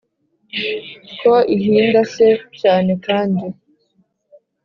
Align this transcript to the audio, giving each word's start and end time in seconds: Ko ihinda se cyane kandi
Ko 1.21 1.33
ihinda 1.55 2.01
se 2.13 2.27
cyane 2.61 2.91
kandi 3.05 3.45